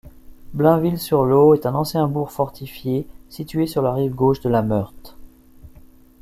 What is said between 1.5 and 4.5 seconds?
est un ancien bourg fortifié, situé sur la rive gauche de